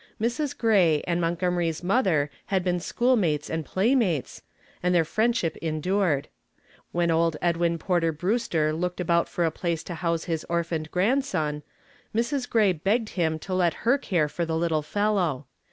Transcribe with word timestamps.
Mrs. 0.19 0.57
Gray 0.57 1.03
and 1.05 1.21
Montgomery's 1.21 1.83
mother 1.83 2.31
had 2.47 2.63
been 2.63 2.79
schoolmates 2.79 3.51
and 3.51 3.63
playmates, 3.63 4.41
and 4.81 4.95
their 4.95 5.05
friendship 5.05 5.55
endured. 5.57 6.27
When 6.91 7.11
old 7.11 7.37
Edwin 7.39 7.77
Peter 7.77 8.11
Brewster 8.11 8.73
looked 8.73 8.99
about 8.99 9.29
for 9.29 9.45
a 9.45 9.51
place 9.51 9.83
to 9.83 9.93
house 9.93 10.23
his 10.23 10.43
orphaned 10.49 10.89
grandson, 10.89 11.61
Mrs. 12.15 12.49
Gray 12.49 12.73
begged 12.73 13.09
him 13.09 13.37
to 13.45 13.53
let 13.53 13.75
her 13.85 13.99
care 13.99 14.27
for 14.27 14.43
the 14.43 14.57
little 14.57 14.81
fellow. 14.81 15.45